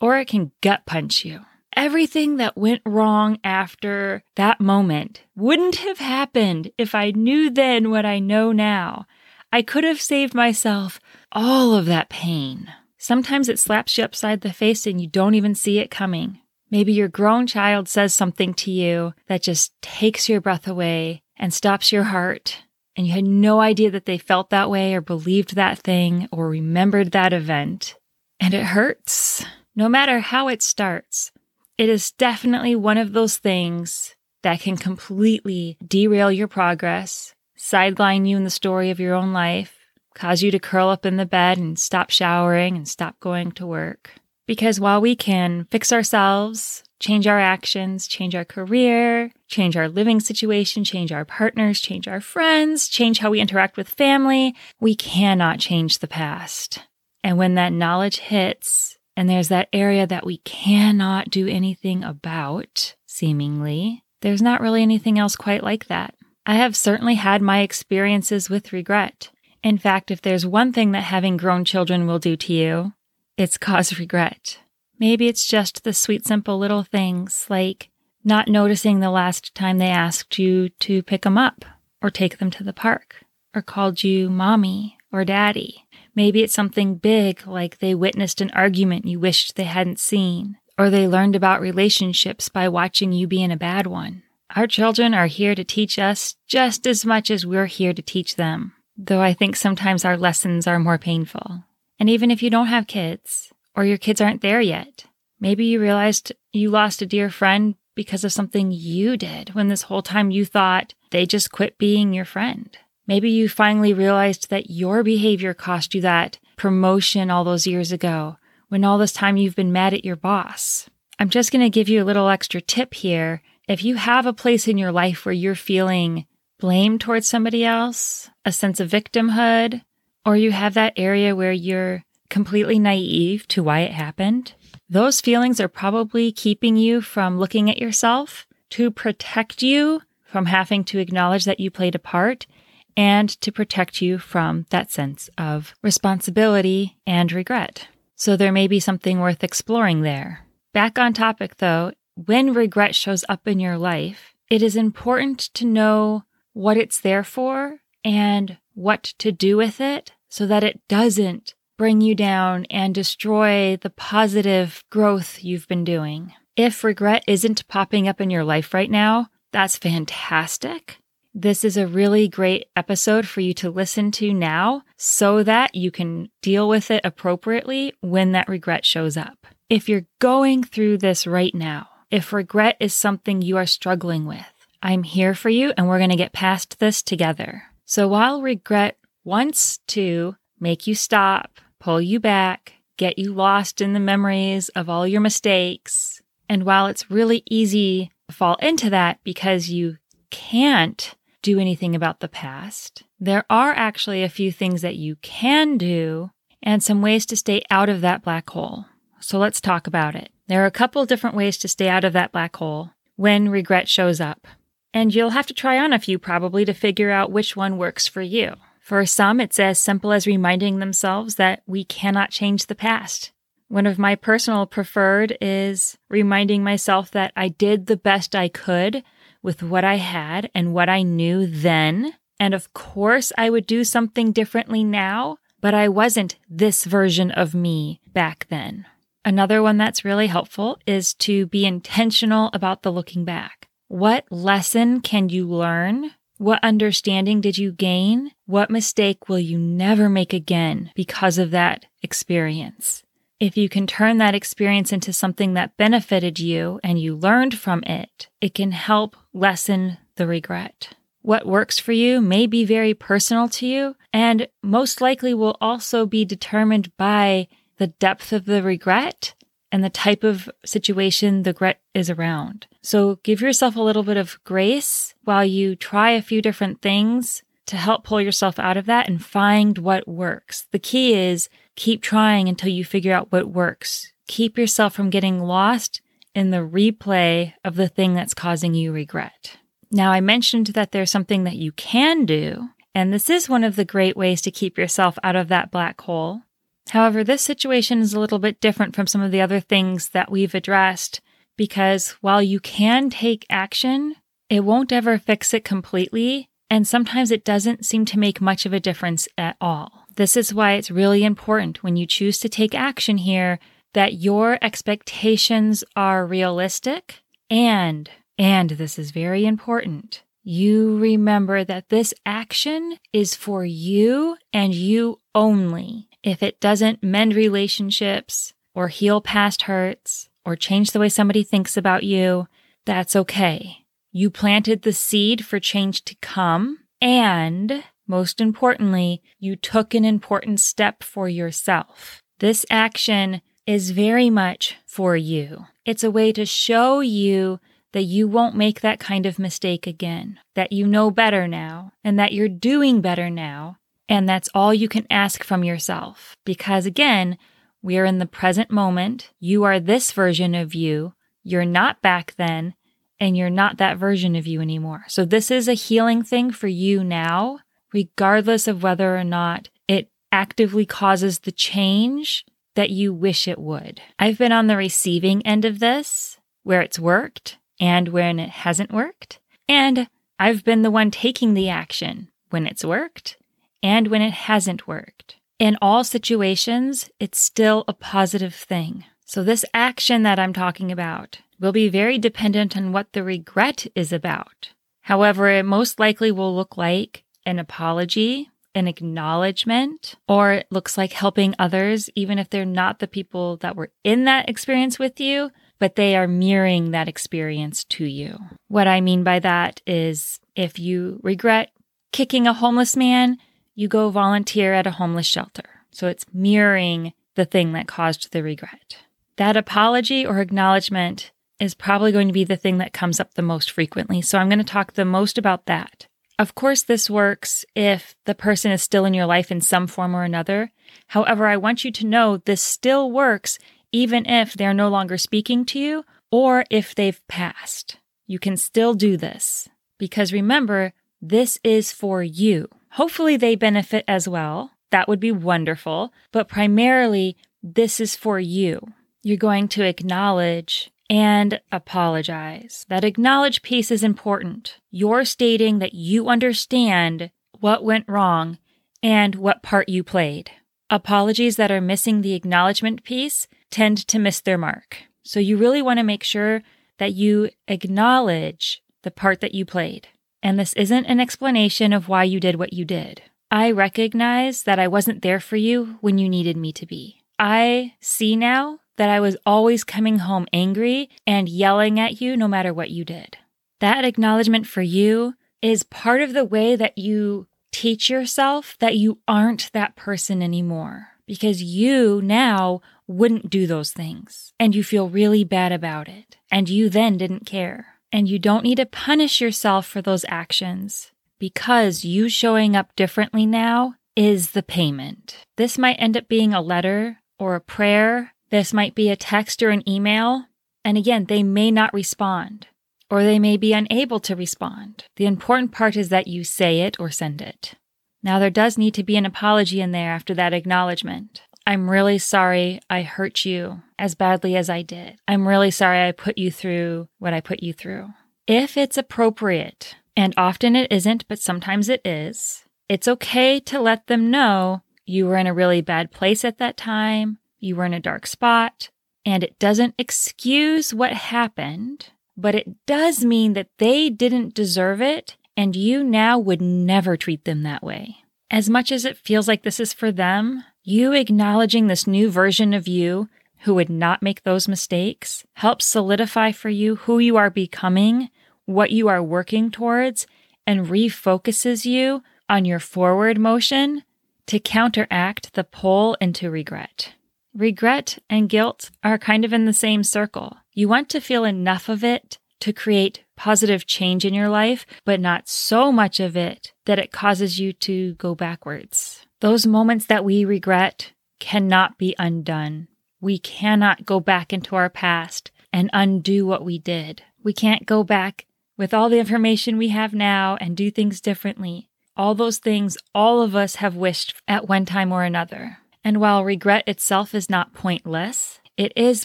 Or 0.00 0.16
it 0.16 0.28
can 0.28 0.52
gut 0.62 0.86
punch 0.86 1.24
you 1.24 1.40
everything 1.78 2.36
that 2.38 2.56
went 2.56 2.82
wrong 2.84 3.38
after 3.44 4.24
that 4.34 4.60
moment 4.60 5.22
wouldn't 5.36 5.76
have 5.76 5.98
happened 5.98 6.72
if 6.76 6.92
I 6.92 7.12
knew 7.12 7.50
then 7.50 7.88
what 7.88 8.04
I 8.04 8.18
know 8.18 8.50
now. 8.50 9.06
I 9.52 9.62
could 9.62 9.84
have 9.84 10.00
saved 10.00 10.34
myself 10.34 10.98
all 11.30 11.74
of 11.74 11.86
that 11.86 12.08
pain. 12.08 12.68
Sometimes 12.98 13.48
it 13.48 13.60
slaps 13.60 13.96
you 13.96 14.02
upside 14.02 14.40
the 14.40 14.52
face 14.52 14.88
and 14.88 15.00
you 15.00 15.06
don't 15.06 15.36
even 15.36 15.54
see 15.54 15.78
it 15.78 15.88
coming. 15.88 16.40
Maybe 16.68 16.92
your 16.92 17.08
grown 17.08 17.46
child 17.46 17.88
says 17.88 18.12
something 18.12 18.54
to 18.54 18.72
you 18.72 19.14
that 19.28 19.42
just 19.42 19.72
takes 19.80 20.28
your 20.28 20.40
breath 20.40 20.66
away 20.66 21.22
and 21.36 21.54
stops 21.54 21.92
your 21.92 22.04
heart, 22.04 22.64
and 22.98 23.06
you 23.06 23.12
had 23.12 23.24
no 23.24 23.60
idea 23.60 23.92
that 23.92 24.06
they 24.06 24.18
felt 24.18 24.50
that 24.50 24.68
way 24.68 24.92
or 24.92 25.00
believed 25.00 25.54
that 25.54 25.78
thing 25.78 26.28
or 26.32 26.48
remembered 26.48 27.12
that 27.12 27.32
event. 27.32 27.94
And 28.40 28.52
it 28.52 28.64
hurts, 28.64 29.44
no 29.76 29.88
matter 29.88 30.18
how 30.18 30.48
it 30.48 30.62
starts. 30.62 31.30
It 31.78 31.88
is 31.88 32.10
definitely 32.10 32.74
one 32.74 32.98
of 32.98 33.12
those 33.12 33.36
things 33.36 34.16
that 34.42 34.58
can 34.58 34.76
completely 34.76 35.78
derail 35.86 36.32
your 36.32 36.48
progress, 36.48 37.36
sideline 37.56 38.26
you 38.26 38.36
in 38.36 38.42
the 38.42 38.50
story 38.50 38.90
of 38.90 38.98
your 38.98 39.14
own 39.14 39.32
life, 39.32 39.78
cause 40.16 40.42
you 40.42 40.50
to 40.50 40.58
curl 40.58 40.88
up 40.88 41.06
in 41.06 41.18
the 41.18 41.24
bed 41.24 41.56
and 41.56 41.78
stop 41.78 42.10
showering 42.10 42.76
and 42.76 42.88
stop 42.88 43.20
going 43.20 43.52
to 43.52 43.66
work. 43.66 44.10
Because 44.48 44.80
while 44.80 45.02
we 45.02 45.14
can 45.14 45.66
fix 45.70 45.92
ourselves, 45.92 46.82
change 47.00 47.26
our 47.26 47.38
actions, 47.38 48.08
change 48.08 48.34
our 48.34 48.46
career, 48.46 49.30
change 49.46 49.76
our 49.76 49.90
living 49.90 50.20
situation, 50.20 50.84
change 50.84 51.12
our 51.12 51.26
partners, 51.26 51.80
change 51.80 52.08
our 52.08 52.22
friends, 52.22 52.88
change 52.88 53.18
how 53.18 53.30
we 53.30 53.40
interact 53.40 53.76
with 53.76 53.90
family, 53.90 54.54
we 54.80 54.94
cannot 54.96 55.60
change 55.60 55.98
the 55.98 56.08
past. 56.08 56.82
And 57.22 57.36
when 57.36 57.56
that 57.56 57.74
knowledge 57.74 58.20
hits, 58.20 58.96
and 59.18 59.28
there's 59.28 59.48
that 59.48 59.68
area 59.70 60.06
that 60.06 60.24
we 60.24 60.38
cannot 60.38 61.28
do 61.28 61.46
anything 61.46 62.02
about, 62.02 62.94
seemingly. 63.06 64.02
There's 64.22 64.40
not 64.40 64.62
really 64.62 64.80
anything 64.80 65.18
else 65.18 65.36
quite 65.36 65.62
like 65.62 65.88
that. 65.88 66.14
I 66.46 66.54
have 66.54 66.74
certainly 66.74 67.16
had 67.16 67.42
my 67.42 67.60
experiences 67.60 68.48
with 68.48 68.72
regret. 68.72 69.30
In 69.62 69.76
fact, 69.76 70.10
if 70.10 70.22
there's 70.22 70.46
one 70.46 70.72
thing 70.72 70.92
that 70.92 71.02
having 71.02 71.36
grown 71.36 71.66
children 71.66 72.06
will 72.06 72.18
do 72.18 72.34
to 72.36 72.52
you, 72.54 72.92
it's 73.38 73.56
cause 73.56 73.98
regret. 73.98 74.58
Maybe 74.98 75.28
it's 75.28 75.46
just 75.46 75.84
the 75.84 75.94
sweet, 75.94 76.26
simple 76.26 76.58
little 76.58 76.82
things 76.82 77.46
like 77.48 77.88
not 78.24 78.48
noticing 78.48 79.00
the 79.00 79.10
last 79.10 79.54
time 79.54 79.78
they 79.78 79.88
asked 79.88 80.38
you 80.38 80.68
to 80.80 81.02
pick 81.02 81.22
them 81.22 81.38
up 81.38 81.64
or 82.02 82.10
take 82.10 82.38
them 82.38 82.50
to 82.50 82.64
the 82.64 82.74
park 82.74 83.24
or 83.54 83.62
called 83.62 84.04
you 84.04 84.28
mommy 84.28 84.98
or 85.10 85.24
daddy 85.24 85.88
Maybe 86.18 86.42
it's 86.42 86.52
something 86.52 86.96
big, 86.96 87.46
like 87.46 87.78
they 87.78 87.94
witnessed 87.94 88.40
an 88.40 88.50
argument 88.50 89.06
you 89.06 89.20
wished 89.20 89.54
they 89.54 89.62
hadn't 89.62 90.00
seen, 90.00 90.58
or 90.76 90.90
they 90.90 91.06
learned 91.06 91.36
about 91.36 91.60
relationships 91.60 92.48
by 92.48 92.68
watching 92.68 93.12
you 93.12 93.28
be 93.28 93.40
in 93.40 93.52
a 93.52 93.56
bad 93.56 93.86
one. 93.86 94.24
Our 94.56 94.66
children 94.66 95.14
are 95.14 95.28
here 95.28 95.54
to 95.54 95.62
teach 95.62 95.96
us 95.96 96.34
just 96.48 96.88
as 96.88 97.06
much 97.06 97.30
as 97.30 97.46
we're 97.46 97.66
here 97.66 97.92
to 97.92 98.02
teach 98.02 98.34
them, 98.34 98.72
though 98.96 99.20
I 99.20 99.32
think 99.32 99.54
sometimes 99.54 100.04
our 100.04 100.16
lessons 100.16 100.66
are 100.66 100.80
more 100.80 100.98
painful. 100.98 101.62
And 101.98 102.08
even 102.08 102.30
if 102.30 102.42
you 102.42 102.50
don't 102.50 102.68
have 102.68 102.86
kids, 102.86 103.52
or 103.74 103.84
your 103.84 103.98
kids 103.98 104.20
aren't 104.20 104.42
there 104.42 104.60
yet, 104.60 105.04
maybe 105.40 105.64
you 105.64 105.80
realized 105.80 106.32
you 106.52 106.70
lost 106.70 107.02
a 107.02 107.06
dear 107.06 107.30
friend 107.30 107.74
because 107.94 108.24
of 108.24 108.32
something 108.32 108.70
you 108.70 109.16
did 109.16 109.54
when 109.54 109.68
this 109.68 109.82
whole 109.82 110.02
time 110.02 110.30
you 110.30 110.44
thought 110.44 110.94
they 111.10 111.26
just 111.26 111.52
quit 111.52 111.78
being 111.78 112.12
your 112.12 112.24
friend. 112.24 112.76
Maybe 113.06 113.30
you 113.30 113.48
finally 113.48 113.94
realized 113.94 114.50
that 114.50 114.70
your 114.70 115.02
behavior 115.02 115.54
cost 115.54 115.94
you 115.94 116.00
that 116.02 116.38
promotion 116.56 117.30
all 117.30 117.44
those 117.44 117.66
years 117.66 117.90
ago 117.90 118.36
when 118.68 118.84
all 118.84 118.98
this 118.98 119.12
time 119.12 119.36
you've 119.36 119.56
been 119.56 119.72
mad 119.72 119.94
at 119.94 120.04
your 120.04 120.16
boss. 120.16 120.88
I'm 121.18 121.30
just 121.30 121.50
going 121.50 121.62
to 121.62 121.70
give 121.70 121.88
you 121.88 122.02
a 122.02 122.04
little 122.04 122.28
extra 122.28 122.60
tip 122.60 122.94
here. 122.94 123.42
If 123.66 123.82
you 123.82 123.96
have 123.96 124.26
a 124.26 124.32
place 124.32 124.68
in 124.68 124.78
your 124.78 124.92
life 124.92 125.24
where 125.24 125.32
you're 125.32 125.54
feeling 125.54 126.26
blame 126.60 126.98
towards 126.98 127.28
somebody 127.28 127.64
else, 127.64 128.30
a 128.44 128.52
sense 128.52 128.80
of 128.80 128.90
victimhood, 128.90 129.82
or 130.28 130.36
you 130.36 130.52
have 130.52 130.74
that 130.74 130.92
area 130.94 131.34
where 131.34 131.52
you're 131.52 132.04
completely 132.28 132.78
naive 132.78 133.48
to 133.48 133.62
why 133.62 133.80
it 133.80 133.92
happened, 133.92 134.52
those 134.86 135.22
feelings 135.22 135.58
are 135.58 135.68
probably 135.68 136.30
keeping 136.30 136.76
you 136.76 137.00
from 137.00 137.38
looking 137.38 137.70
at 137.70 137.78
yourself 137.78 138.46
to 138.68 138.90
protect 138.90 139.62
you 139.62 140.02
from 140.26 140.44
having 140.44 140.84
to 140.84 140.98
acknowledge 140.98 141.46
that 141.46 141.58
you 141.58 141.70
played 141.70 141.94
a 141.94 141.98
part 141.98 142.46
and 142.94 143.30
to 143.40 143.50
protect 143.50 144.02
you 144.02 144.18
from 144.18 144.66
that 144.68 144.90
sense 144.90 145.30
of 145.38 145.74
responsibility 145.80 146.98
and 147.06 147.32
regret. 147.32 147.88
So 148.14 148.36
there 148.36 148.52
may 148.52 148.68
be 148.68 148.80
something 148.80 149.20
worth 149.20 149.42
exploring 149.42 150.02
there. 150.02 150.44
Back 150.74 150.98
on 150.98 151.14
topic 151.14 151.56
though, 151.56 151.92
when 152.16 152.52
regret 152.52 152.94
shows 152.94 153.24
up 153.30 153.48
in 153.48 153.60
your 153.60 153.78
life, 153.78 154.34
it 154.50 154.62
is 154.62 154.76
important 154.76 155.38
to 155.54 155.64
know 155.64 156.24
what 156.52 156.76
it's 156.76 157.00
there 157.00 157.24
for 157.24 157.78
and 158.04 158.58
what 158.74 159.02
to 159.18 159.32
do 159.32 159.56
with 159.56 159.80
it 159.80 160.12
so 160.28 160.46
that 160.46 160.64
it 160.64 160.80
doesn't 160.88 161.54
bring 161.76 162.00
you 162.00 162.14
down 162.14 162.66
and 162.70 162.94
destroy 162.94 163.76
the 163.76 163.90
positive 163.90 164.82
growth 164.90 165.42
you've 165.42 165.68
been 165.68 165.84
doing. 165.84 166.32
If 166.56 166.82
regret 166.82 167.22
isn't 167.28 167.68
popping 167.68 168.08
up 168.08 168.20
in 168.20 168.30
your 168.30 168.44
life 168.44 168.74
right 168.74 168.90
now, 168.90 169.28
that's 169.52 169.78
fantastic. 169.78 170.98
This 171.32 171.64
is 171.64 171.76
a 171.76 171.86
really 171.86 172.26
great 172.26 172.66
episode 172.74 173.28
for 173.28 173.40
you 173.40 173.54
to 173.54 173.70
listen 173.70 174.10
to 174.12 174.34
now 174.34 174.82
so 174.96 175.44
that 175.44 175.74
you 175.74 175.92
can 175.92 176.30
deal 176.42 176.68
with 176.68 176.90
it 176.90 177.02
appropriately 177.04 177.92
when 178.00 178.32
that 178.32 178.48
regret 178.48 178.84
shows 178.84 179.16
up. 179.16 179.46
If 179.70 179.88
you're 179.88 180.06
going 180.18 180.64
through 180.64 180.98
this 180.98 181.28
right 181.28 181.54
now, 181.54 181.88
if 182.10 182.32
regret 182.32 182.76
is 182.80 182.92
something 182.92 183.40
you 183.40 183.56
are 183.56 183.66
struggling 183.66 184.26
with, 184.26 184.66
I'm 184.82 185.04
here 185.04 185.34
for 185.34 185.48
you 185.48 185.72
and 185.76 185.88
we're 185.88 185.98
going 185.98 186.10
to 186.10 186.16
get 186.16 186.32
past 186.32 186.80
this 186.80 187.02
together. 187.04 187.64
So 187.84 188.08
while 188.08 188.42
regret 188.42 188.97
wants 189.28 189.78
to 189.86 190.34
make 190.58 190.86
you 190.86 190.94
stop, 190.94 191.60
pull 191.78 192.00
you 192.00 192.18
back, 192.18 192.72
get 192.96 193.18
you 193.18 193.34
lost 193.34 193.82
in 193.82 193.92
the 193.92 194.00
memories 194.00 194.70
of 194.70 194.88
all 194.88 195.06
your 195.06 195.20
mistakes, 195.20 196.22
and 196.48 196.64
while 196.64 196.86
it's 196.86 197.10
really 197.10 197.42
easy 197.50 198.10
to 198.28 198.34
fall 198.34 198.54
into 198.56 198.88
that 198.88 199.20
because 199.22 199.68
you 199.68 199.98
can't 200.30 201.14
do 201.42 201.60
anything 201.60 201.94
about 201.94 202.20
the 202.20 202.28
past, 202.28 203.04
there 203.20 203.44
are 203.50 203.72
actually 203.72 204.22
a 204.22 204.30
few 204.30 204.50
things 204.50 204.80
that 204.80 204.96
you 204.96 205.16
can 205.16 205.76
do 205.76 206.30
and 206.62 206.82
some 206.82 207.02
ways 207.02 207.26
to 207.26 207.36
stay 207.36 207.62
out 207.70 207.90
of 207.90 208.00
that 208.00 208.22
black 208.22 208.48
hole. 208.48 208.86
So 209.20 209.38
let's 209.38 209.60
talk 209.60 209.86
about 209.86 210.14
it. 210.14 210.30
There 210.46 210.62
are 210.62 210.66
a 210.66 210.70
couple 210.70 211.04
different 211.04 211.36
ways 211.36 211.58
to 211.58 211.68
stay 211.68 211.88
out 211.88 212.04
of 212.04 212.14
that 212.14 212.32
black 212.32 212.56
hole 212.56 212.92
when 213.16 213.50
regret 213.50 213.90
shows 213.90 214.22
up. 214.22 214.46
And 214.94 215.14
you'll 215.14 215.30
have 215.30 215.46
to 215.48 215.54
try 215.54 215.78
on 215.78 215.92
a 215.92 215.98
few 215.98 216.18
probably 216.18 216.64
to 216.64 216.72
figure 216.72 217.10
out 217.10 217.30
which 217.30 217.54
one 217.54 217.76
works 217.76 218.08
for 218.08 218.22
you. 218.22 218.54
For 218.88 219.04
some, 219.04 219.38
it's 219.38 219.60
as 219.60 219.78
simple 219.78 220.12
as 220.12 220.26
reminding 220.26 220.78
themselves 220.78 221.34
that 221.34 221.62
we 221.66 221.84
cannot 221.84 222.30
change 222.30 222.64
the 222.64 222.74
past. 222.74 223.32
One 223.68 223.84
of 223.84 223.98
my 223.98 224.14
personal 224.14 224.64
preferred 224.64 225.36
is 225.42 225.98
reminding 226.08 226.64
myself 226.64 227.10
that 227.10 227.34
I 227.36 227.48
did 227.48 227.84
the 227.84 227.98
best 227.98 228.34
I 228.34 228.48
could 228.48 229.04
with 229.42 229.62
what 229.62 229.84
I 229.84 229.96
had 229.96 230.50
and 230.54 230.72
what 230.72 230.88
I 230.88 231.02
knew 231.02 231.46
then. 231.46 232.14
And 232.40 232.54
of 232.54 232.72
course, 232.72 233.30
I 233.36 233.50
would 233.50 233.66
do 233.66 233.84
something 233.84 234.32
differently 234.32 234.84
now, 234.84 235.36
but 235.60 235.74
I 235.74 235.90
wasn't 235.90 236.38
this 236.48 236.86
version 236.86 237.30
of 237.30 237.54
me 237.54 238.00
back 238.14 238.46
then. 238.48 238.86
Another 239.22 239.62
one 239.62 239.76
that's 239.76 240.02
really 240.02 240.28
helpful 240.28 240.78
is 240.86 241.12
to 241.16 241.44
be 241.44 241.66
intentional 241.66 242.48
about 242.54 242.84
the 242.84 242.90
looking 242.90 243.26
back. 243.26 243.68
What 243.88 244.24
lesson 244.30 245.02
can 245.02 245.28
you 245.28 245.46
learn? 245.46 246.12
What 246.38 246.62
understanding 246.62 247.40
did 247.40 247.58
you 247.58 247.72
gain? 247.72 248.30
What 248.46 248.70
mistake 248.70 249.28
will 249.28 249.40
you 249.40 249.58
never 249.58 250.08
make 250.08 250.32
again 250.32 250.92
because 250.94 251.36
of 251.36 251.50
that 251.50 251.86
experience? 252.00 253.02
If 253.40 253.56
you 253.56 253.68
can 253.68 253.88
turn 253.88 254.18
that 254.18 254.36
experience 254.36 254.92
into 254.92 255.12
something 255.12 255.54
that 255.54 255.76
benefited 255.76 256.38
you 256.38 256.78
and 256.84 257.00
you 257.00 257.16
learned 257.16 257.58
from 257.58 257.82
it, 257.82 258.28
it 258.40 258.54
can 258.54 258.70
help 258.70 259.16
lessen 259.32 259.98
the 260.14 260.28
regret. 260.28 260.90
What 261.22 261.44
works 261.44 261.80
for 261.80 261.92
you 261.92 262.20
may 262.20 262.46
be 262.46 262.64
very 262.64 262.94
personal 262.94 263.48
to 263.50 263.66
you 263.66 263.96
and 264.12 264.46
most 264.62 265.00
likely 265.00 265.34
will 265.34 265.56
also 265.60 266.06
be 266.06 266.24
determined 266.24 266.96
by 266.96 267.48
the 267.78 267.88
depth 267.88 268.32
of 268.32 268.44
the 268.44 268.62
regret 268.62 269.34
and 269.70 269.84
the 269.84 269.90
type 269.90 270.24
of 270.24 270.48
situation 270.64 271.42
the 271.42 271.50
regret 271.50 271.80
is 271.94 272.10
around. 272.10 272.66
So 272.82 273.18
give 273.22 273.40
yourself 273.40 273.76
a 273.76 273.82
little 273.82 274.02
bit 274.02 274.16
of 274.16 274.42
grace 274.44 275.14
while 275.24 275.44
you 275.44 275.76
try 275.76 276.10
a 276.10 276.22
few 276.22 276.40
different 276.40 276.80
things 276.80 277.42
to 277.66 277.76
help 277.76 278.02
pull 278.02 278.20
yourself 278.20 278.58
out 278.58 278.78
of 278.78 278.86
that 278.86 279.08
and 279.08 279.24
find 279.24 279.76
what 279.78 280.08
works. 280.08 280.66
The 280.72 280.78
key 280.78 281.14
is 281.14 281.50
keep 281.76 282.02
trying 282.02 282.48
until 282.48 282.70
you 282.70 282.84
figure 282.84 283.12
out 283.12 283.30
what 283.30 283.50
works. 283.50 284.12
Keep 284.26 284.56
yourself 284.56 284.94
from 284.94 285.10
getting 285.10 285.38
lost 285.38 286.00
in 286.34 286.50
the 286.50 286.58
replay 286.58 287.54
of 287.64 287.76
the 287.76 287.88
thing 287.88 288.14
that's 288.14 288.34
causing 288.34 288.74
you 288.74 288.92
regret. 288.92 289.58
Now, 289.90 290.12
I 290.12 290.20
mentioned 290.20 290.68
that 290.68 290.92
there's 290.92 291.10
something 291.10 291.44
that 291.44 291.56
you 291.56 291.72
can 291.72 292.26
do, 292.26 292.68
and 292.94 293.12
this 293.12 293.30
is 293.30 293.48
one 293.48 293.64
of 293.64 293.76
the 293.76 293.84
great 293.84 294.16
ways 294.16 294.42
to 294.42 294.50
keep 294.50 294.76
yourself 294.76 295.18
out 295.22 295.36
of 295.36 295.48
that 295.48 295.70
black 295.70 296.00
hole. 296.00 296.42
However, 296.90 297.22
this 297.22 297.42
situation 297.42 298.00
is 298.00 298.14
a 298.14 298.20
little 298.20 298.38
bit 298.38 298.60
different 298.60 298.94
from 298.94 299.06
some 299.06 299.20
of 299.20 299.30
the 299.30 299.40
other 299.40 299.60
things 299.60 300.10
that 300.10 300.30
we've 300.30 300.54
addressed 300.54 301.20
because 301.56 302.10
while 302.20 302.42
you 302.42 302.60
can 302.60 303.10
take 303.10 303.44
action, 303.50 304.16
it 304.48 304.60
won't 304.60 304.92
ever 304.92 305.18
fix 305.18 305.52
it 305.52 305.64
completely 305.64 306.48
and 306.70 306.86
sometimes 306.86 307.30
it 307.30 307.44
doesn't 307.44 307.84
seem 307.84 308.04
to 308.06 308.18
make 308.18 308.40
much 308.40 308.66
of 308.66 308.72
a 308.72 308.80
difference 308.80 309.26
at 309.36 309.56
all. 309.60 310.04
This 310.16 310.36
is 310.36 310.52
why 310.52 310.72
it's 310.72 310.90
really 310.90 311.24
important 311.24 311.82
when 311.82 311.96
you 311.96 312.06
choose 312.06 312.38
to 312.40 312.48
take 312.48 312.74
action 312.74 313.18
here 313.18 313.58
that 313.94 314.14
your 314.14 314.58
expectations 314.60 315.82
are 315.96 316.26
realistic 316.26 317.22
and, 317.50 318.10
and 318.36 318.70
this 318.70 318.98
is 318.98 319.10
very 319.10 319.46
important, 319.46 320.22
you 320.42 320.98
remember 320.98 321.64
that 321.64 321.88
this 321.88 322.12
action 322.26 322.98
is 323.12 323.34
for 323.34 323.64
you 323.64 324.36
and 324.52 324.74
you 324.74 325.20
only. 325.34 326.07
If 326.22 326.42
it 326.42 326.60
doesn't 326.60 327.02
mend 327.02 327.34
relationships 327.34 328.54
or 328.74 328.88
heal 328.88 329.20
past 329.20 329.62
hurts 329.62 330.28
or 330.44 330.56
change 330.56 330.90
the 330.90 331.00
way 331.00 331.08
somebody 331.08 331.42
thinks 331.42 331.76
about 331.76 332.02
you, 332.02 332.48
that's 332.86 333.14
okay. 333.14 333.84
You 334.12 334.30
planted 334.30 334.82
the 334.82 334.92
seed 334.92 335.44
for 335.44 335.60
change 335.60 336.04
to 336.04 336.16
come. 336.22 336.80
And 337.00 337.84
most 338.06 338.40
importantly, 338.40 339.22
you 339.38 339.54
took 339.54 339.94
an 339.94 340.04
important 340.04 340.60
step 340.60 341.02
for 341.02 341.28
yourself. 341.28 342.22
This 342.38 342.64
action 342.70 343.42
is 343.66 343.90
very 343.90 344.30
much 344.30 344.76
for 344.86 345.16
you. 345.16 345.66
It's 345.84 346.04
a 346.04 346.10
way 346.10 346.32
to 346.32 346.46
show 346.46 347.00
you 347.00 347.60
that 347.92 348.02
you 348.02 348.28
won't 348.28 348.56
make 348.56 348.80
that 348.80 349.00
kind 349.00 349.26
of 349.26 349.38
mistake 349.38 349.86
again, 349.86 350.38
that 350.54 350.72
you 350.72 350.86
know 350.86 351.10
better 351.10 351.48
now, 351.48 351.92
and 352.04 352.18
that 352.18 352.32
you're 352.32 352.48
doing 352.48 353.00
better 353.00 353.30
now. 353.30 353.77
And 354.08 354.28
that's 354.28 354.48
all 354.54 354.72
you 354.72 354.88
can 354.88 355.06
ask 355.10 355.44
from 355.44 355.64
yourself. 355.64 356.36
Because 356.44 356.86
again, 356.86 357.36
we 357.82 357.98
are 357.98 358.04
in 358.04 358.18
the 358.18 358.26
present 358.26 358.70
moment. 358.70 359.30
You 359.38 359.64
are 359.64 359.78
this 359.78 360.12
version 360.12 360.54
of 360.54 360.74
you. 360.74 361.14
You're 361.42 361.64
not 361.64 362.02
back 362.02 362.34
then 362.36 362.74
and 363.20 363.36
you're 363.36 363.50
not 363.50 363.78
that 363.78 363.98
version 363.98 364.36
of 364.36 364.46
you 364.46 364.60
anymore. 364.60 365.04
So 365.08 365.24
this 365.24 365.50
is 365.50 365.68
a 365.68 365.74
healing 365.74 366.22
thing 366.22 366.50
for 366.50 366.68
you 366.68 367.02
now, 367.02 367.60
regardless 367.92 368.68
of 368.68 368.82
whether 368.82 369.16
or 369.16 369.24
not 369.24 369.68
it 369.86 370.08
actively 370.30 370.86
causes 370.86 371.40
the 371.40 371.52
change 371.52 372.44
that 372.74 372.90
you 372.90 373.12
wish 373.12 373.48
it 373.48 373.58
would. 373.58 374.00
I've 374.18 374.38
been 374.38 374.52
on 374.52 374.68
the 374.68 374.76
receiving 374.76 375.44
end 375.46 375.64
of 375.64 375.80
this 375.80 376.38
where 376.62 376.80
it's 376.80 376.98
worked 376.98 377.58
and 377.80 378.08
when 378.08 378.38
it 378.38 378.50
hasn't 378.50 378.92
worked. 378.92 379.40
And 379.68 380.08
I've 380.38 380.64
been 380.64 380.82
the 380.82 380.90
one 380.90 381.10
taking 381.10 381.54
the 381.54 381.68
action 381.68 382.28
when 382.50 382.66
it's 382.66 382.84
worked 382.84 383.37
and 383.82 384.08
when 384.08 384.22
it 384.22 384.32
hasn't 384.32 384.88
worked. 384.88 385.36
In 385.58 385.76
all 385.82 386.04
situations, 386.04 387.10
it's 387.18 387.38
still 387.38 387.84
a 387.88 387.92
positive 387.92 388.54
thing. 388.54 389.04
So 389.24 389.42
this 389.42 389.64
action 389.74 390.22
that 390.22 390.38
I'm 390.38 390.52
talking 390.52 390.90
about, 390.90 391.40
will 391.60 391.72
be 391.72 391.88
very 391.88 392.18
dependent 392.18 392.76
on 392.76 392.92
what 392.92 393.12
the 393.12 393.24
regret 393.24 393.86
is 393.94 394.12
about. 394.12 394.70
However, 395.02 395.48
it 395.48 395.64
most 395.64 395.98
likely 395.98 396.30
will 396.30 396.54
look 396.54 396.76
like 396.76 397.24
an 397.44 397.58
apology, 397.58 398.50
an 398.74 398.86
acknowledgement, 398.86 400.14
or 400.28 400.52
it 400.52 400.66
looks 400.70 400.96
like 400.98 401.12
helping 401.12 401.54
others, 401.58 402.10
even 402.14 402.38
if 402.38 402.50
they're 402.50 402.64
not 402.64 402.98
the 402.98 403.08
people 403.08 403.56
that 403.58 403.74
were 403.74 403.90
in 404.04 404.24
that 404.24 404.48
experience 404.48 404.98
with 404.98 405.18
you, 405.18 405.50
but 405.78 405.96
they 405.96 406.16
are 406.16 406.28
mirroring 406.28 406.90
that 406.90 407.08
experience 407.08 407.84
to 407.84 408.04
you. 408.04 408.38
What 408.68 408.86
I 408.86 409.00
mean 409.00 409.24
by 409.24 409.38
that 409.40 409.80
is 409.86 410.40
if 410.54 410.78
you 410.78 411.20
regret 411.22 411.70
kicking 412.12 412.46
a 412.46 412.52
homeless 412.52 412.96
man, 412.96 413.38
you 413.78 413.86
go 413.86 414.10
volunteer 414.10 414.74
at 414.74 414.88
a 414.88 414.90
homeless 414.90 415.24
shelter. 415.24 415.62
So 415.92 416.08
it's 416.08 416.26
mirroring 416.34 417.12
the 417.36 417.44
thing 417.44 417.74
that 417.74 417.86
caused 417.86 418.32
the 418.32 418.42
regret. 418.42 418.98
That 419.36 419.56
apology 419.56 420.26
or 420.26 420.40
acknowledgement 420.40 421.30
is 421.60 421.76
probably 421.76 422.10
going 422.10 422.26
to 422.26 422.34
be 422.34 422.42
the 422.42 422.56
thing 422.56 422.78
that 422.78 422.92
comes 422.92 423.20
up 423.20 423.34
the 423.34 423.42
most 423.42 423.70
frequently. 423.70 424.20
So 424.20 424.36
I'm 424.36 424.48
going 424.48 424.58
to 424.58 424.64
talk 424.64 424.94
the 424.94 425.04
most 425.04 425.38
about 425.38 425.66
that. 425.66 426.08
Of 426.40 426.56
course, 426.56 426.82
this 426.82 427.08
works 427.08 427.64
if 427.76 428.16
the 428.24 428.34
person 428.34 428.72
is 428.72 428.82
still 428.82 429.04
in 429.04 429.14
your 429.14 429.26
life 429.26 429.52
in 429.52 429.60
some 429.60 429.86
form 429.86 430.16
or 430.16 430.24
another. 430.24 430.72
However, 431.06 431.46
I 431.46 431.56
want 431.56 431.84
you 431.84 431.92
to 431.92 432.06
know 432.06 432.36
this 432.36 432.60
still 432.60 433.12
works 433.12 433.60
even 433.92 434.26
if 434.26 434.54
they're 434.54 434.74
no 434.74 434.88
longer 434.88 435.16
speaking 435.16 435.64
to 435.66 435.78
you 435.78 436.04
or 436.32 436.64
if 436.68 436.96
they've 436.96 437.24
passed. 437.28 437.98
You 438.26 438.40
can 438.40 438.56
still 438.56 438.94
do 438.94 439.16
this 439.16 439.68
because 439.98 440.32
remember, 440.32 440.94
this 441.22 441.60
is 441.62 441.92
for 441.92 442.24
you. 442.24 442.68
Hopefully, 442.92 443.36
they 443.36 443.54
benefit 443.54 444.04
as 444.08 444.28
well. 444.28 444.72
That 444.90 445.08
would 445.08 445.20
be 445.20 445.32
wonderful. 445.32 446.12
But 446.32 446.48
primarily, 446.48 447.36
this 447.62 448.00
is 448.00 448.16
for 448.16 448.38
you. 448.38 448.80
You're 449.22 449.36
going 449.36 449.68
to 449.68 449.84
acknowledge 449.84 450.90
and 451.10 451.60
apologize. 451.72 452.84
That 452.88 453.04
acknowledge 453.04 453.62
piece 453.62 453.90
is 453.90 454.04
important. 454.04 454.78
You're 454.90 455.24
stating 455.24 455.78
that 455.78 455.94
you 455.94 456.28
understand 456.28 457.30
what 457.60 457.84
went 457.84 458.08
wrong 458.08 458.58
and 459.02 459.34
what 459.34 459.62
part 459.62 459.88
you 459.88 460.04
played. 460.04 460.50
Apologies 460.90 461.56
that 461.56 461.70
are 461.70 461.80
missing 461.80 462.22
the 462.22 462.34
acknowledgement 462.34 463.04
piece 463.04 463.46
tend 463.70 464.06
to 464.08 464.18
miss 464.18 464.40
their 464.40 464.58
mark. 464.58 464.98
So 465.22 465.40
you 465.40 465.56
really 465.56 465.82
want 465.82 465.98
to 465.98 466.04
make 466.04 466.24
sure 466.24 466.62
that 466.98 467.14
you 467.14 467.50
acknowledge 467.66 468.82
the 469.02 469.10
part 469.10 469.40
that 469.40 469.54
you 469.54 469.64
played. 469.64 470.08
And 470.42 470.58
this 470.58 470.72
isn't 470.74 471.06
an 471.06 471.20
explanation 471.20 471.92
of 471.92 472.08
why 472.08 472.24
you 472.24 472.40
did 472.40 472.56
what 472.56 472.72
you 472.72 472.84
did. 472.84 473.22
I 473.50 473.70
recognize 473.70 474.64
that 474.64 474.78
I 474.78 474.88
wasn't 474.88 475.22
there 475.22 475.40
for 475.40 475.56
you 475.56 475.98
when 476.00 476.18
you 476.18 476.28
needed 476.28 476.56
me 476.56 476.72
to 476.74 476.86
be. 476.86 477.22
I 477.38 477.94
see 478.00 478.36
now 478.36 478.80
that 478.96 479.08
I 479.08 479.20
was 479.20 479.36
always 479.46 479.84
coming 479.84 480.18
home 480.18 480.46
angry 480.52 481.08
and 481.26 481.48
yelling 481.48 481.98
at 481.98 482.20
you 482.20 482.36
no 482.36 482.48
matter 482.48 482.74
what 482.74 482.90
you 482.90 483.04
did. 483.04 483.38
That 483.80 484.04
acknowledgement 484.04 484.66
for 484.66 484.82
you 484.82 485.34
is 485.62 485.82
part 485.82 486.20
of 486.20 486.34
the 486.34 486.44
way 486.44 486.76
that 486.76 486.98
you 486.98 487.46
teach 487.72 488.10
yourself 488.10 488.76
that 488.80 488.96
you 488.96 489.18
aren't 489.28 489.70
that 489.72 489.96
person 489.96 490.42
anymore 490.42 491.08
because 491.26 491.62
you 491.62 492.20
now 492.22 492.80
wouldn't 493.06 493.50
do 493.50 493.66
those 493.66 493.92
things 493.92 494.52
and 494.58 494.74
you 494.74 494.82
feel 494.82 495.08
really 495.08 495.44
bad 495.44 495.72
about 495.72 496.08
it 496.08 496.36
and 496.50 496.68
you 496.68 496.88
then 496.88 497.16
didn't 497.16 497.46
care. 497.46 497.97
And 498.12 498.28
you 498.28 498.38
don't 498.38 498.64
need 498.64 498.76
to 498.76 498.86
punish 498.86 499.40
yourself 499.40 499.86
for 499.86 500.00
those 500.00 500.24
actions 500.28 501.12
because 501.38 502.04
you 502.04 502.28
showing 502.28 502.74
up 502.74 502.94
differently 502.96 503.46
now 503.46 503.94
is 504.16 504.50
the 504.50 504.62
payment. 504.62 505.44
This 505.56 505.78
might 505.78 506.00
end 506.00 506.16
up 506.16 506.28
being 506.28 506.52
a 506.52 506.60
letter 506.60 507.18
or 507.38 507.54
a 507.54 507.60
prayer. 507.60 508.34
This 508.50 508.72
might 508.72 508.94
be 508.94 509.10
a 509.10 509.16
text 509.16 509.62
or 509.62 509.70
an 509.70 509.88
email. 509.88 510.46
And 510.84 510.96
again, 510.96 511.26
they 511.26 511.42
may 511.42 511.70
not 511.70 511.92
respond 511.94 512.66
or 513.10 513.22
they 513.22 513.38
may 513.38 513.56
be 513.56 513.72
unable 513.72 514.20
to 514.20 514.36
respond. 514.36 515.04
The 515.16 515.26
important 515.26 515.72
part 515.72 515.96
is 515.96 516.08
that 516.08 516.26
you 516.28 516.44
say 516.44 516.80
it 516.80 516.98
or 516.98 517.10
send 517.10 517.40
it. 517.40 517.74
Now, 518.22 518.38
there 518.38 518.50
does 518.50 518.76
need 518.76 518.94
to 518.94 519.04
be 519.04 519.16
an 519.16 519.26
apology 519.26 519.80
in 519.80 519.92
there 519.92 520.12
after 520.12 520.34
that 520.34 520.52
acknowledgement. 520.52 521.42
I'm 521.68 521.90
really 521.90 522.16
sorry 522.16 522.80
I 522.88 523.02
hurt 523.02 523.44
you 523.44 523.82
as 523.98 524.14
badly 524.14 524.56
as 524.56 524.70
I 524.70 524.80
did. 524.80 525.18
I'm 525.28 525.46
really 525.46 525.70
sorry 525.70 526.02
I 526.02 526.12
put 526.12 526.38
you 526.38 526.50
through 526.50 527.10
what 527.18 527.34
I 527.34 527.42
put 527.42 527.62
you 527.62 527.74
through. 527.74 528.08
If 528.46 528.78
it's 528.78 528.96
appropriate, 528.96 529.94
and 530.16 530.32
often 530.38 530.74
it 530.74 530.90
isn't, 530.90 531.28
but 531.28 531.40
sometimes 531.40 531.90
it 531.90 532.00
is, 532.06 532.64
it's 532.88 533.06
okay 533.06 533.60
to 533.60 533.80
let 533.80 534.06
them 534.06 534.30
know 534.30 534.80
you 535.04 535.26
were 535.26 535.36
in 535.36 535.46
a 535.46 535.52
really 535.52 535.82
bad 535.82 536.10
place 536.10 536.42
at 536.42 536.56
that 536.56 536.78
time, 536.78 537.36
you 537.58 537.76
were 537.76 537.84
in 537.84 537.92
a 537.92 538.00
dark 538.00 538.26
spot, 538.26 538.88
and 539.26 539.44
it 539.44 539.58
doesn't 539.58 539.94
excuse 539.98 540.94
what 540.94 541.12
happened, 541.12 542.12
but 542.34 542.54
it 542.54 542.86
does 542.86 543.26
mean 543.26 543.52
that 543.52 543.68
they 543.76 544.08
didn't 544.08 544.54
deserve 544.54 545.02
it, 545.02 545.36
and 545.54 545.76
you 545.76 546.02
now 546.02 546.38
would 546.38 546.62
never 546.62 547.14
treat 547.18 547.44
them 547.44 547.62
that 547.64 547.82
way. 547.82 548.16
As 548.50 548.70
much 548.70 548.90
as 548.90 549.04
it 549.04 549.18
feels 549.18 549.46
like 549.46 549.64
this 549.64 549.78
is 549.78 549.92
for 549.92 550.10
them, 550.10 550.64
you 550.88 551.12
acknowledging 551.12 551.86
this 551.86 552.06
new 552.06 552.30
version 552.30 552.72
of 552.72 552.88
you 552.88 553.28
who 553.58 553.74
would 553.74 553.90
not 553.90 554.22
make 554.22 554.42
those 554.42 554.66
mistakes 554.66 555.44
helps 555.52 555.84
solidify 555.84 556.50
for 556.50 556.70
you 556.70 556.96
who 556.96 557.18
you 557.18 557.36
are 557.36 557.50
becoming, 557.50 558.30
what 558.64 558.90
you 558.90 559.06
are 559.06 559.22
working 559.22 559.70
towards, 559.70 560.26
and 560.66 560.86
refocuses 560.86 561.84
you 561.84 562.22
on 562.48 562.64
your 562.64 562.80
forward 562.80 563.38
motion 563.38 564.02
to 564.46 564.58
counteract 564.58 565.52
the 565.52 565.62
pull 565.62 566.16
into 566.22 566.50
regret. 566.50 567.12
Regret 567.52 568.18
and 568.30 568.48
guilt 568.48 568.90
are 569.04 569.18
kind 569.18 569.44
of 569.44 569.52
in 569.52 569.66
the 569.66 569.74
same 569.74 570.02
circle. 570.02 570.56
You 570.72 570.88
want 570.88 571.10
to 571.10 571.20
feel 571.20 571.44
enough 571.44 571.90
of 571.90 572.02
it 572.02 572.38
to 572.60 572.72
create 572.72 573.24
positive 573.36 573.86
change 573.86 574.24
in 574.24 574.32
your 574.32 574.48
life, 574.48 574.86
but 575.04 575.20
not 575.20 575.50
so 575.50 575.92
much 575.92 576.18
of 576.18 576.34
it 576.34 576.72
that 576.86 576.98
it 576.98 577.12
causes 577.12 577.60
you 577.60 577.74
to 577.74 578.14
go 578.14 578.34
backwards. 578.34 579.17
Those 579.40 579.66
moments 579.66 580.06
that 580.06 580.24
we 580.24 580.44
regret 580.44 581.12
cannot 581.38 581.96
be 581.96 582.16
undone. 582.18 582.88
We 583.20 583.38
cannot 583.38 584.04
go 584.04 584.18
back 584.18 584.52
into 584.52 584.74
our 584.74 584.90
past 584.90 585.52
and 585.72 585.90
undo 585.92 586.44
what 586.44 586.64
we 586.64 586.78
did. 586.78 587.22
We 587.44 587.52
can't 587.52 587.86
go 587.86 588.02
back 588.02 588.46
with 588.76 588.92
all 588.92 589.08
the 589.08 589.20
information 589.20 589.78
we 589.78 589.88
have 589.88 590.12
now 590.12 590.56
and 590.60 590.76
do 590.76 590.90
things 590.90 591.20
differently. 591.20 591.88
All 592.16 592.34
those 592.34 592.58
things 592.58 592.96
all 593.14 593.40
of 593.40 593.54
us 593.54 593.76
have 593.76 593.94
wished 593.94 594.34
at 594.48 594.68
one 594.68 594.84
time 594.84 595.12
or 595.12 595.22
another. 595.22 595.78
And 596.02 596.20
while 596.20 596.44
regret 596.44 596.82
itself 596.88 597.32
is 597.32 597.48
not 597.48 597.74
pointless, 597.74 598.58
it 598.76 598.92
is 598.96 599.24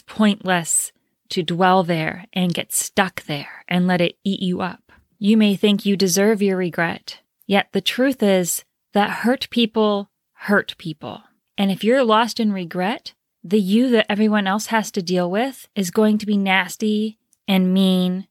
pointless 0.00 0.92
to 1.30 1.42
dwell 1.42 1.82
there 1.82 2.26
and 2.32 2.54
get 2.54 2.72
stuck 2.72 3.24
there 3.24 3.64
and 3.66 3.88
let 3.88 4.00
it 4.00 4.16
eat 4.22 4.40
you 4.40 4.60
up. 4.60 4.92
You 5.18 5.36
may 5.36 5.56
think 5.56 5.84
you 5.84 5.96
deserve 5.96 6.40
your 6.40 6.56
regret, 6.56 7.18
yet 7.46 7.68
the 7.72 7.80
truth 7.80 8.22
is 8.22 8.64
that 8.94 9.10
hurt 9.10 9.48
people 9.50 10.08
hurt 10.32 10.74
people. 10.78 11.22
And 11.58 11.70
if 11.70 11.84
you're 11.84 12.04
lost 12.04 12.40
in 12.40 12.52
regret, 12.52 13.12
the 13.42 13.60
you 13.60 13.90
that 13.90 14.06
everyone 14.10 14.46
else 14.46 14.66
has 14.66 14.90
to 14.92 15.02
deal 15.02 15.30
with 15.30 15.68
is 15.74 15.90
going 15.90 16.18
to 16.18 16.26
be 16.26 16.36
nasty 16.36 17.18
and 17.46 17.74
mean 17.74 18.26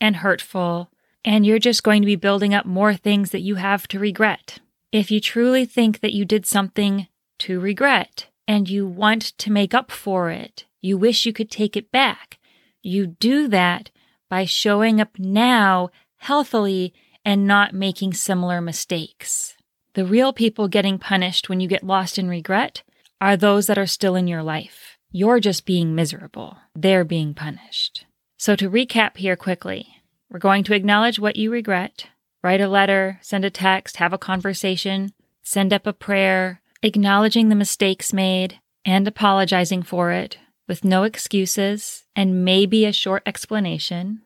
and 0.00 0.16
hurtful, 0.16 0.90
and 1.24 1.44
you're 1.44 1.58
just 1.58 1.82
going 1.82 2.02
to 2.02 2.06
be 2.06 2.16
building 2.16 2.54
up 2.54 2.66
more 2.66 2.94
things 2.94 3.30
that 3.30 3.40
you 3.40 3.56
have 3.56 3.88
to 3.88 3.98
regret. 3.98 4.60
If 4.92 5.10
you 5.10 5.20
truly 5.20 5.64
think 5.64 6.00
that 6.00 6.12
you 6.12 6.24
did 6.24 6.46
something 6.46 7.08
to 7.40 7.60
regret 7.60 8.26
and 8.46 8.68
you 8.68 8.86
want 8.86 9.22
to 9.38 9.52
make 9.52 9.74
up 9.74 9.90
for 9.90 10.30
it, 10.30 10.64
you 10.80 10.96
wish 10.96 11.26
you 11.26 11.32
could 11.32 11.50
take 11.50 11.76
it 11.76 11.90
back, 11.90 12.38
you 12.82 13.06
do 13.06 13.48
that 13.48 13.90
by 14.28 14.44
showing 14.44 15.00
up 15.00 15.18
now 15.18 15.90
healthily 16.18 16.94
and 17.24 17.46
not 17.46 17.74
making 17.74 18.14
similar 18.14 18.60
mistakes. 18.60 19.56
The 19.94 20.04
real 20.04 20.32
people 20.32 20.68
getting 20.68 20.98
punished 20.98 21.48
when 21.48 21.60
you 21.60 21.68
get 21.68 21.82
lost 21.82 22.18
in 22.18 22.28
regret 22.28 22.82
are 23.20 23.36
those 23.36 23.66
that 23.66 23.78
are 23.78 23.86
still 23.86 24.14
in 24.14 24.28
your 24.28 24.42
life. 24.42 24.98
You're 25.10 25.40
just 25.40 25.64
being 25.64 25.94
miserable. 25.94 26.58
They're 26.74 27.04
being 27.04 27.34
punished. 27.34 28.04
So, 28.36 28.54
to 28.56 28.70
recap 28.70 29.16
here 29.16 29.36
quickly, 29.36 29.88
we're 30.30 30.38
going 30.38 30.64
to 30.64 30.74
acknowledge 30.74 31.18
what 31.18 31.36
you 31.36 31.50
regret, 31.50 32.06
write 32.42 32.60
a 32.60 32.68
letter, 32.68 33.18
send 33.22 33.44
a 33.44 33.50
text, 33.50 33.96
have 33.96 34.12
a 34.12 34.18
conversation, 34.18 35.12
send 35.42 35.72
up 35.72 35.86
a 35.86 35.92
prayer, 35.92 36.60
acknowledging 36.82 37.48
the 37.48 37.54
mistakes 37.54 38.12
made 38.12 38.60
and 38.84 39.08
apologizing 39.08 39.82
for 39.82 40.12
it, 40.12 40.38
with 40.68 40.84
no 40.84 41.02
excuses 41.02 42.04
and 42.14 42.44
maybe 42.44 42.84
a 42.84 42.92
short 42.92 43.22
explanation. 43.26 44.20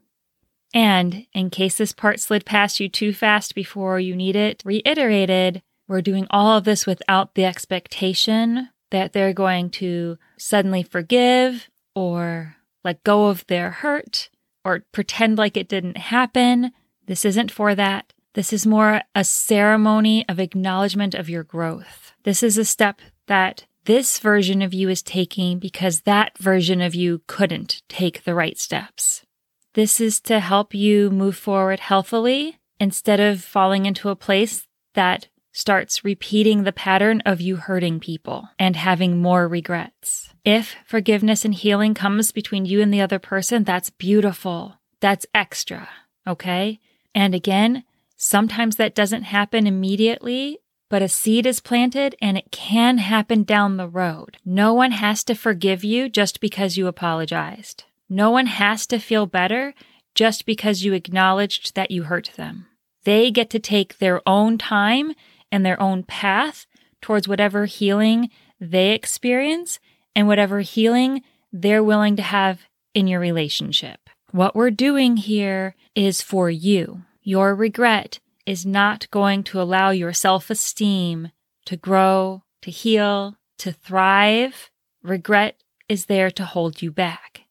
And 0.75 1.26
in 1.33 1.50
case 1.50 1.76
this 1.76 1.93
part 1.93 2.21
slid 2.21 2.47
past 2.47 2.81
you 2.81 2.88
too 2.88 3.12
fast 3.12 3.55
before 3.55 4.00
you 4.00 4.17
need 4.17 4.37
it 4.37 4.62
reiterated, 4.64 5.62
we're 5.88 6.00
doing 6.00 6.26
all 6.31 6.57
of 6.57 6.64
this 6.64 6.87
without 6.87 7.35
the 7.35 7.45
expectation 7.45 8.71
that 8.91 9.12
they're 9.12 9.33
going 9.33 9.71
to 9.71 10.19
suddenly 10.38 10.83
forgive 10.83 11.69
or 11.95 12.57
let 12.85 13.05
go 13.05 13.26
of 13.26 13.47
their 13.47 13.71
hurt 13.71 14.31
or 14.64 14.85
pretend 14.93 15.38
like 15.38 15.57
it 15.57 15.69
didn't 15.69 15.99
happen. 15.99 16.73
This 17.07 17.25
isn't 17.25 17.50
for 17.50 17.75
that. 17.75 18.12
This 18.35 18.52
is 18.52 18.67
more 18.67 19.02
a 19.14 19.25
ceremony 19.25 20.26
of 20.29 20.41
acknowledgement 20.41 21.14
of 21.14 21.29
your 21.29 21.45
growth. 21.45 22.12
This 22.23 22.43
is 22.43 22.57
a 22.57 22.64
step 22.64 23.00
that 23.26 23.67
this 23.85 24.19
version 24.19 24.62
of 24.62 24.73
you 24.73 24.88
is 24.88 25.02
taking 25.02 25.59
because 25.59 26.02
that 26.02 26.38
version 26.38 26.81
of 26.81 26.95
you 26.95 27.23
couldn't 27.26 27.83
take 27.88 28.25
the 28.25 28.35
right 28.35 28.59
steps. 28.59 29.26
This 29.75 30.00
is 30.00 30.21
to 30.23 30.41
help 30.41 30.75
you 30.75 31.11
move 31.11 31.37
forward 31.37 31.81
healthily 31.81 32.59
instead 32.79 33.21
of 33.21 33.43
falling 33.43 33.87
into 33.87 34.11
a 34.11 34.17
place 34.17 34.67
that 34.95 35.29
starts 35.52 36.05
repeating 36.05 36.62
the 36.62 36.73
pattern 36.73 37.21
of 37.26 37.41
you 37.41 37.57
hurting 37.57 38.00
people 38.00 38.49
and 38.59 38.76
having 38.76 39.19
more 39.19 39.47
regrets. 39.47 40.33
If 40.45 40.76
forgiveness 40.87 41.45
and 41.45 41.55
healing 41.55 41.95
comes 41.95 42.33
between 42.33 42.64
you 42.64 42.81
and 42.81 42.93
the 42.93 43.00
other 43.00 43.19
person, 43.19 43.64
that's 43.64 43.91
beautiful. 43.91 44.79
That's 45.00 45.26
extra. 45.35 45.88
Okay. 46.26 46.81
And 47.14 47.35
again, 47.35 47.85
sometimes 48.17 48.76
that 48.76 48.95
doesn't 48.95 49.25
happen 49.25 49.67
immediately 49.67 50.59
but 50.93 51.00
a 51.00 51.09
seed 51.09 51.47
is 51.47 51.59
planted 51.59 52.14
and 52.21 52.37
it 52.37 52.50
can 52.50 52.99
happen 52.99 53.45
down 53.45 53.79
the 53.79 53.88
road. 53.88 54.37
No 54.45 54.75
one 54.75 54.91
has 54.91 55.25
to 55.25 55.35
forgive 55.35 55.83
you 55.83 56.11
just 56.11 56.38
because 56.38 56.76
you 56.76 56.87
apologized. 56.87 57.85
No 58.12 58.28
one 58.28 58.45
has 58.45 58.87
to 58.88 58.99
feel 58.99 59.25
better 59.25 59.73
just 60.14 60.45
because 60.45 60.85
you 60.85 60.92
acknowledged 60.92 61.75
that 61.75 61.90
you 61.90 62.02
hurt 62.02 62.31
them. 62.37 62.66
They 63.04 63.31
get 63.31 63.49
to 63.50 63.59
take 63.59 63.97
their 63.97 64.21
own 64.28 64.59
time 64.59 65.14
and 65.50 65.64
their 65.64 65.81
own 65.81 66.02
path 66.02 66.66
towards 67.00 67.26
whatever 67.26 67.64
healing 67.64 68.28
they 68.61 68.90
experience 68.90 69.81
and 70.14 70.28
whatever 70.28 70.61
healing 70.61 71.23
they're 71.54 71.83
willing 71.83 72.16
to 72.16 72.23
have 72.23 72.66
in 72.92 73.07
your 73.07 73.19
relationship. 73.19 74.11
What 74.31 74.54
we're 74.54 74.71
doing 74.71 75.16
here 75.16 75.75
is 75.95 76.21
for 76.21 76.50
you. 76.50 77.04
Your 77.23 77.54
regret 77.54 78.21
is 78.45 78.66
not 78.66 79.11
going 79.11 79.42
to 79.45 79.61
allow 79.61 79.88
your 79.88 80.12
self 80.12 80.50
esteem 80.50 81.31
to 81.64 81.78
grow, 81.78 82.42
to 82.61 82.71
heal, 82.71 83.38
to 83.57 83.73
thrive, 83.73 84.71
regret 85.02 85.62
is 85.88 86.07
there 86.07 86.31
to 86.31 86.45
hold 86.45 86.83
you 86.83 86.90
back, 86.90 87.42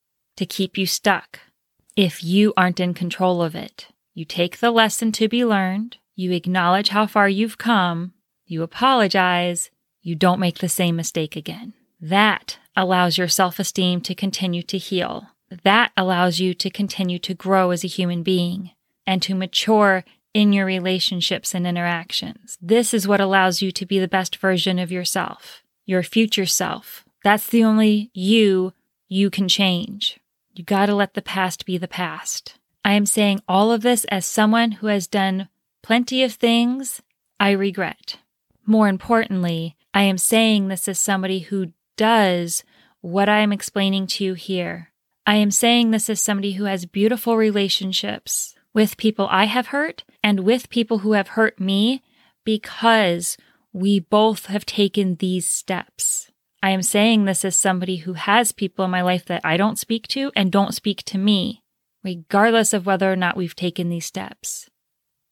to 0.42 0.46
keep 0.48 0.76
you 0.76 0.88
stuck 0.88 1.40
if 1.96 2.24
you 2.24 2.52
aren't 2.58 2.80
in 2.80 2.96
control 2.96 3.44
of 3.44 3.54
it. 3.54 3.90
You 4.16 4.26
take 4.26 4.58
the 4.58 4.72
lesson 4.72 5.12
to 5.12 5.28
be 5.28 5.46
learned, 5.46 5.98
you 6.16 6.32
acknowledge 6.32 6.90
how 6.90 7.06
far 7.06 7.30
you've 7.30 7.60
come, 7.60 8.14
you 8.48 8.64
apologize, 8.64 9.70
you 10.02 10.16
don't 10.16 10.40
make 10.40 10.58
the 10.58 10.68
same 10.68 10.96
mistake 10.96 11.36
again. 11.36 11.74
That 12.00 12.58
allows 12.76 13.20
your 13.20 13.28
self 13.28 13.60
esteem 13.60 14.02
to 14.02 14.16
continue 14.16 14.64
to 14.64 14.80
heal. 14.80 15.28
That 15.64 15.92
allows 15.96 16.40
you 16.40 16.56
to 16.56 16.72
continue 16.72 17.20
to 17.20 17.36
grow 17.36 17.70
as 17.70 17.84
a 17.84 17.88
human 17.88 18.24
being 18.24 18.72
and 19.06 19.22
to 19.22 19.36
mature 19.36 20.04
in 20.34 20.54
your 20.54 20.66
relationships 20.66 21.54
and 21.54 21.68
interactions. 21.68 22.58
This 22.60 22.96
is 22.96 23.08
what 23.08 23.22
allows 23.22 23.62
you 23.62 23.72
to 23.74 23.86
be 23.86 24.00
the 24.00 24.08
best 24.08 24.38
version 24.38 24.80
of 24.80 24.92
yourself, 24.92 25.62
your 25.86 26.02
future 26.02 26.48
self. 26.48 27.06
That's 27.24 27.46
the 27.46 27.64
only 27.64 28.10
you 28.16 28.74
you 29.08 29.30
can 29.30 29.48
change. 29.48 30.18
You 30.54 30.64
got 30.64 30.88
to 30.88 30.96
let 30.96 31.14
the 31.14 31.22
past 31.22 31.66
be 31.66 31.78
the 31.78 31.88
past. 31.88 32.56
I 32.84 32.94
am 32.94 33.06
saying 33.06 33.42
all 33.48 33.72
of 33.72 33.82
this 33.82 34.06
as 34.06 34.26
someone 34.26 34.74
who 34.74 34.88
has 34.88 35.08
done 35.08 35.48
plenty 35.82 36.24
of 36.24 36.34
things 36.34 37.02
I 37.40 37.52
regret. 37.52 38.18
More 38.66 38.88
importantly, 38.88 39.76
I 39.94 40.04
am 40.04 40.18
saying 40.18 40.68
this 40.68 40.88
as 40.88 41.00
somebody 41.00 41.40
who 41.40 41.74
does 41.96 42.64
what 43.02 43.30
I 43.30 43.40
am 43.40 43.52
explaining 43.52 44.08
to 44.08 44.24
you 44.24 44.34
here. 44.34 44.92
I 45.26 45.36
am 45.36 45.52
saying 45.52 45.92
this 45.92 46.10
as 46.10 46.20
somebody 46.20 46.54
who 46.54 46.66
has 46.66 46.86
beautiful 46.86 47.38
relationships 47.38 48.56
with 48.74 48.98
people 48.98 49.28
I 49.30 49.46
have 49.46 49.68
hurt 49.68 50.04
and 50.24 50.42
with 50.42 50.70
people 50.70 51.00
who 51.00 51.14
have 51.14 51.30
hurt 51.30 51.60
me 51.60 52.02
because 52.44 53.38
we 53.74 54.00
both 54.00 54.48
have 54.48 54.66
taken 54.66 55.16
these 55.16 55.48
steps. 55.48 56.31
I 56.64 56.72
am 56.72 56.82
saying 56.82 57.26
this 57.26 57.44
as 57.44 57.56
somebody 57.56 57.98
who 57.98 58.14
has 58.14 58.52
people 58.52 58.86
in 58.86 58.92
my 58.92 59.02
life 59.02 59.26
that 59.26 59.42
I 59.44 59.58
don't 59.58 59.80
speak 59.80 60.08
to 60.10 60.32
and 60.36 60.52
don't 60.52 60.76
speak 60.76 61.04
to 61.06 61.18
me, 61.18 61.64
regardless 62.04 62.74
of 62.74 62.86
whether 62.86 63.12
or 63.12 63.16
not 63.16 63.36
we've 63.36 63.56
taken 63.56 63.90
these 63.90 64.06
steps. 64.06 64.70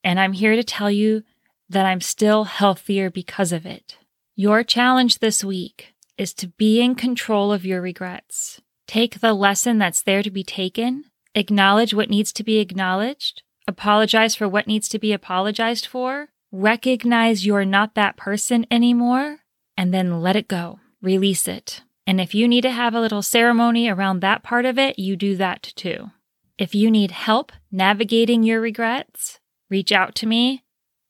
And 0.02 0.18
I'm 0.18 0.32
here 0.32 0.56
to 0.56 0.64
tell 0.64 0.90
you 0.90 1.22
that 1.68 1.86
I'm 1.86 2.00
still 2.00 2.44
healthier 2.44 3.10
because 3.10 3.52
of 3.52 3.64
it. 3.64 3.98
Your 4.34 4.64
challenge 4.64 5.18
this 5.18 5.44
week 5.44 5.94
is 6.18 6.34
to 6.34 6.48
be 6.48 6.80
in 6.80 6.96
control 6.96 7.52
of 7.52 7.64
your 7.64 7.80
regrets. 7.80 8.60
Take 8.88 9.20
the 9.20 9.32
lesson 9.34 9.78
that's 9.78 10.02
there 10.02 10.22
to 10.22 10.30
be 10.30 10.42
taken 10.42 11.04
acknowledge 11.34 11.94
what 11.94 12.10
needs 12.10 12.32
to 12.32 12.44
be 12.44 12.58
acknowledged, 12.58 13.42
apologize 13.66 14.34
for 14.34 14.48
what 14.48 14.66
needs 14.66 14.88
to 14.88 14.98
be 14.98 15.12
apologized 15.12 15.86
for, 15.86 16.28
recognize 16.50 17.46
you're 17.46 17.64
not 17.64 17.94
that 17.94 18.16
person 18.16 18.66
anymore, 18.70 19.38
and 19.76 19.94
then 19.94 20.20
let 20.20 20.36
it 20.36 20.48
go. 20.48 20.80
Release 21.02 21.48
it. 21.48 21.82
And 22.06 22.20
if 22.20 22.34
you 22.34 22.48
need 22.48 22.62
to 22.62 22.70
have 22.70 22.94
a 22.94 23.00
little 23.00 23.22
ceremony 23.22 23.88
around 23.88 24.20
that 24.20 24.42
part 24.42 24.64
of 24.64 24.78
it, 24.78 24.98
you 24.98 25.16
do 25.16 25.36
that 25.36 25.62
too. 25.76 26.10
If 26.58 26.74
you 26.74 26.90
need 26.90 27.12
help 27.12 27.52
navigating 27.70 28.42
your 28.42 28.60
regrets, 28.60 29.40
reach 29.68 29.92
out 29.92 30.14
to 30.16 30.26
me. 30.26 30.64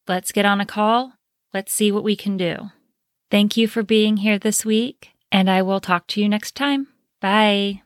Let's 0.07 0.33
get 0.33 0.45
on 0.45 0.61
a 0.61 0.67
call. 0.67 1.15
Let's 1.53 1.73
see 1.73 1.91
what 1.91 2.05
we 2.05 2.17
can 2.17 2.37
do. 2.37 2.71
Thank 3.31 3.57
you 3.57 3.67
for 3.67 3.83
being 3.83 4.19
here 4.19 4.39
this 4.39 4.65
week, 4.65 5.11
and 5.33 5.51
I 5.51 5.63
will 5.63 5.81
talk 5.81 6.07
to 6.09 6.21
you 6.21 6.29
next 6.29 6.55
time. 6.55 6.89
Bye. 7.21 7.83